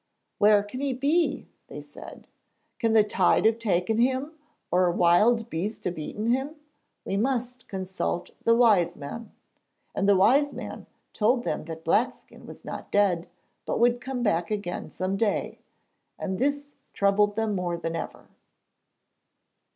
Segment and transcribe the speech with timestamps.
[0.39, 2.25] 'Where can he be?' they said.
[2.79, 4.31] 'Can the tide have taken him,
[4.71, 6.55] or a wild beast have eaten him?
[7.05, 9.31] We must consult the wise man.'
[9.93, 13.29] And the wise man told them that Blackskin was not dead,
[13.63, 15.59] but would come back again some day;
[16.17, 18.25] and this troubled them more than ever.